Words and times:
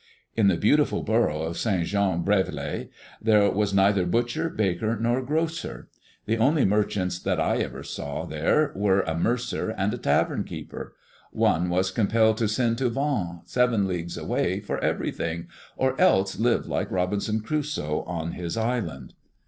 In 0.35 0.47
the 0.47 0.57
beautiful 0.57 1.03
borough 1.03 1.43
of 1.43 1.59
St. 1.59 1.85
Jean 1.85 2.23
Brévelay 2.23 2.89
there 3.21 3.47
was 3.51 3.71
neither 3.71 4.07
butcher, 4.07 4.49
baker, 4.49 4.97
nor 4.99 5.21
grocer. 5.21 5.89
The 6.25 6.39
only 6.39 6.65
merchants 6.65 7.19
that 7.19 7.39
I 7.39 7.57
ever 7.57 7.83
saw 7.83 8.25
there 8.25 8.71
were 8.75 9.01
a 9.01 9.13
mercer 9.15 9.69
and 9.69 9.93
a 9.93 9.99
tavern 9.99 10.43
keeper. 10.43 10.95
One 11.31 11.69
was 11.69 11.91
compelled 11.91 12.37
to 12.37 12.47
send 12.47 12.79
to 12.79 12.89
Vannes, 12.89 13.41
seven 13.45 13.87
leagues 13.87 14.17
away, 14.17 14.59
for 14.59 14.79
everything, 14.79 15.45
or 15.77 16.01
else 16.01 16.39
live 16.39 16.65
like 16.65 16.89
Robinson 16.89 17.41
Crusoe 17.41 18.01
on 18.07 18.31
his 18.31 18.57
island. 18.57 19.13